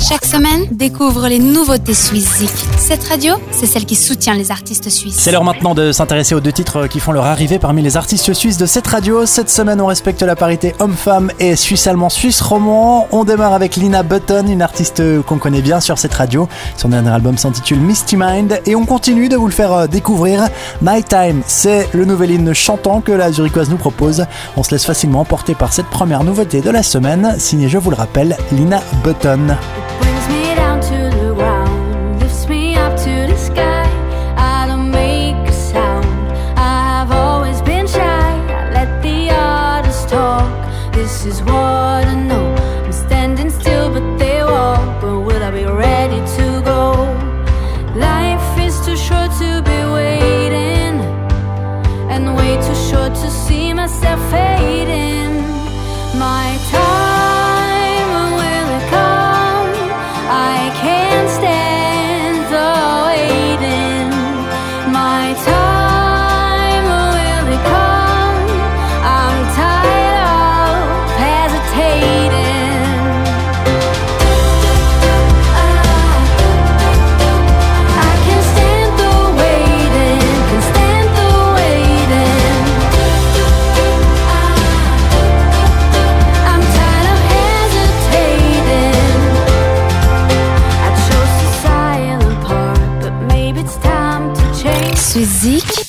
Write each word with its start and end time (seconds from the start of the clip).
Chaque 0.00 0.24
semaine, 0.24 0.64
découvre 0.70 1.28
les 1.28 1.38
nouveautés 1.38 1.92
suisses 1.92 2.42
Cette 2.78 3.04
radio, 3.04 3.34
c'est 3.50 3.66
celle 3.66 3.84
qui 3.84 3.94
soutient 3.94 4.32
les 4.32 4.50
artistes 4.50 4.88
suisses. 4.88 5.16
C'est 5.18 5.30
l'heure 5.30 5.44
maintenant 5.44 5.74
de 5.74 5.92
s'intéresser 5.92 6.34
aux 6.34 6.40
deux 6.40 6.52
titres 6.52 6.86
qui 6.86 7.00
font 7.00 7.12
leur 7.12 7.26
arrivée 7.26 7.58
parmi 7.58 7.82
les 7.82 7.98
artistes 7.98 8.32
suisses 8.32 8.56
de 8.56 8.64
cette 8.64 8.86
radio. 8.86 9.26
Cette 9.26 9.50
semaine, 9.50 9.78
on 9.78 9.86
respecte 9.86 10.22
la 10.22 10.36
parité 10.36 10.74
homme-femme 10.78 11.30
et 11.38 11.54
suisse-allemand, 11.54 12.08
suisse-roman. 12.08 13.08
On 13.12 13.24
démarre 13.24 13.52
avec 13.52 13.76
Lina 13.76 14.02
Button, 14.02 14.46
une 14.48 14.62
artiste 14.62 15.02
qu'on 15.26 15.36
connaît 15.36 15.60
bien 15.60 15.80
sur 15.80 15.98
cette 15.98 16.14
radio. 16.14 16.48
Son 16.78 16.88
dernier 16.88 17.10
album 17.10 17.36
s'intitule 17.36 17.80
Misty 17.80 18.16
Mind 18.16 18.58
et 18.64 18.74
on 18.74 18.86
continue 18.86 19.28
de 19.28 19.36
vous 19.36 19.46
le 19.46 19.52
faire 19.52 19.86
découvrir. 19.86 20.48
My 20.80 21.04
Time, 21.04 21.42
c'est 21.46 21.90
le 21.92 22.06
nouvel 22.06 22.30
hymne 22.30 22.54
chantant 22.54 23.02
que 23.02 23.12
la 23.12 23.30
Zurichoise 23.32 23.68
nous 23.68 23.76
propose. 23.76 24.24
On 24.56 24.62
se 24.62 24.70
laisse 24.70 24.86
facilement 24.86 25.20
emporter 25.20 25.54
par 25.54 25.74
cette 25.74 25.86
première 25.86 26.24
nouveauté 26.24 26.62
de 26.62 26.70
la 26.70 26.82
semaine, 26.82 27.34
signée, 27.38 27.68
je 27.68 27.76
vous 27.76 27.90
le 27.90 27.96
rappelle, 27.96 28.36
Lina 28.50 28.80
Button. 29.04 29.56
This 41.22 41.34
is 41.34 41.42
what 41.42 41.52
I 41.52 42.14
know. 42.14 42.54
I'm 42.82 42.92
standing 42.92 43.50
still, 43.50 43.92
but 43.92 44.16
they 44.16 44.42
walk. 44.42 45.02
But 45.02 45.20
will 45.20 45.42
I 45.42 45.50
be 45.50 45.66
ready 45.66 46.16
to 46.16 46.62
go? 46.64 46.92
Life 47.94 48.58
is 48.58 48.74
too 48.86 48.96
short 48.96 49.30
to 49.38 49.60
be 49.60 49.78
waiting, 49.96 50.96
and 52.08 52.34
way 52.34 52.56
too 52.56 52.74
short 52.88 53.12
to 53.16 53.30
see 53.30 53.74
myself 53.74 54.18
fading. 54.30 55.42
My 56.18 56.58
time. 56.70 56.79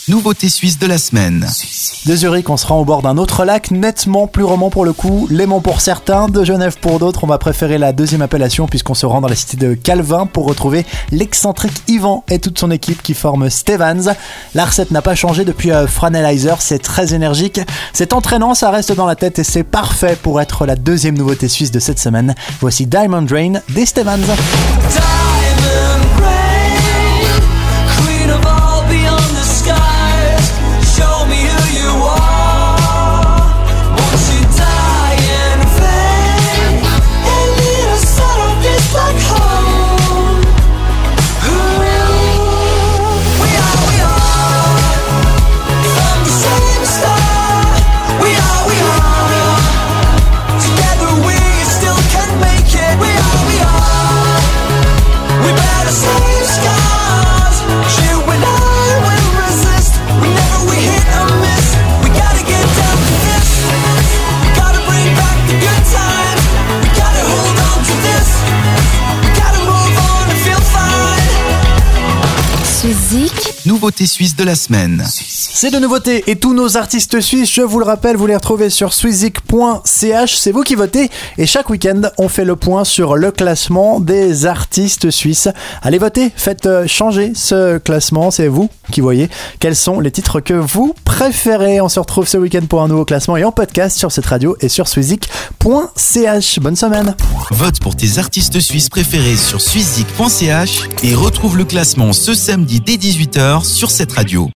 Nouveauté 0.08 0.48
suisse 0.48 0.80
de 0.80 0.88
la 0.88 0.98
semaine. 0.98 1.46
De 2.06 2.16
Zurich, 2.16 2.50
on 2.50 2.56
se 2.56 2.66
rend 2.66 2.80
au 2.80 2.86
bord 2.86 3.02
d'un 3.02 3.18
autre 3.18 3.44
lac, 3.44 3.70
nettement 3.70 4.26
plus 4.26 4.46
roman 4.46 4.70
pour 4.70 4.86
le 4.86 4.94
coup, 4.94 5.28
Léman 5.30 5.60
pour 5.60 5.82
certains, 5.82 6.28
de 6.28 6.46
Genève 6.46 6.78
pour 6.80 6.98
d'autres. 6.98 7.26
On 7.26 7.28
va 7.28 7.38
préférer 7.38 7.78
la 7.78 7.92
deuxième 7.92 8.22
appellation 8.22 8.68
puisqu'on 8.68 8.94
se 8.94 9.06
rend 9.06 9.20
dans 9.20 9.28
la 9.28 9.36
cité 9.36 9.58
de 9.58 9.74
Calvin 9.74 10.28
pour 10.28 10.46
retrouver 10.46 10.86
l'excentrique 11.12 11.84
Yvan 11.90 12.24
et 12.30 12.40
toute 12.40 12.58
son 12.58 12.72
équipe 12.72 13.04
qui 13.04 13.14
forment 13.14 13.50
Stevens. 13.50 14.16
La 14.56 14.66
recette 14.66 14.92
n'a 14.92 15.02
pas 15.02 15.16
changé 15.16 15.44
depuis 15.44 15.72
euh, 15.72 15.88
Franelizer, 15.88 16.62
c'est 16.62 16.80
très 16.80 17.14
énergique, 17.14 17.60
c'est 17.94 18.14
entraînant, 18.14 18.56
ça 18.56 18.72
reste 18.72 18.94
dans 18.94 19.06
la 19.06 19.16
tête 19.16 19.40
et 19.40 19.44
c'est 19.44 19.64
parfait 19.64 20.18
pour 20.22 20.40
être 20.40 20.66
la 20.66 20.78
deuxième 20.78 21.18
nouveauté 21.18 21.50
suisse 21.50 21.72
de 21.72 21.80
cette 21.80 22.00
semaine. 22.00 22.34
Voici 22.62 22.88
Diamond 22.88 23.24
Drain 23.24 23.60
des 23.70 23.86
Stevens. 23.86 24.26
Nouveauté 73.68 74.08
suisse 74.08 74.36
de 74.36 74.44
la 74.44 74.56
semaine. 74.56 75.06
C'est 75.08 75.70
de 75.70 75.78
nouveautés 75.78 76.24
et 76.26 76.36
tous 76.36 76.56
nos 76.56 76.78
artistes 76.78 77.22
suisses, 77.22 77.54
je 77.54 77.62
vous 77.62 77.78
le 77.78 77.86
rappelle, 77.86 78.18
vous 78.18 78.26
les 78.26 78.36
retrouvez 78.36 78.72
sur 78.72 78.92
swizik.ch. 78.92 80.36
C'est 80.36 80.52
vous 80.52 80.64
qui 80.64 80.74
votez 80.74 81.12
et 81.38 81.46
chaque 81.46 81.70
week-end, 81.70 82.02
on 82.18 82.28
fait 82.28 82.44
le 82.44 82.56
point 82.56 82.84
sur 82.86 83.16
le 83.16 83.32
classement 83.32 84.00
des 84.00 84.48
artistes 84.48 85.12
suisses. 85.12 85.48
Allez 85.84 86.00
voter, 86.00 86.32
faites 86.36 86.66
euh, 86.66 86.88
changer 86.88 87.34
ce 87.36 87.78
classement. 87.78 88.32
C'est 88.32 88.48
vous 88.48 88.68
qui 88.92 89.00
voyez 89.00 89.30
quels 89.60 89.76
sont 89.76 90.00
les 90.00 90.10
titres 90.10 90.40
que 90.40 90.56
vous 90.56 90.96
préférez. 91.06 91.82
On 91.82 91.90
se 91.90 92.00
retrouve 92.00 92.28
ce 92.28 92.38
week-end 92.38 92.66
pour 92.68 92.82
un 92.82 92.88
nouveau 92.88 93.06
classement 93.06 93.38
et 93.38 93.44
en 93.44 93.52
podcast 93.52 93.96
sur 93.96 94.12
cette 94.12 94.26
radio 94.26 94.56
et 94.62 94.70
sur 94.70 94.88
swizik.ch. 94.88 96.60
Bonne 96.60 96.76
semaine. 96.76 97.16
Vote 97.52 97.80
pour 97.80 97.96
tes 97.96 98.18
artistes 98.18 98.60
suisses 98.60 98.90
préférés 98.90 99.36
sur 99.36 99.62
swizik.ch 99.62 100.90
et 101.04 101.14
retrouve 101.14 101.58
le 101.58 101.66
classement 101.66 102.12
ce 102.12 102.34
samedi 102.34 102.80
dès 102.80 102.96
18h 102.96 103.51
sur 103.60 103.92
cette 103.92 104.14
radio. 104.14 104.50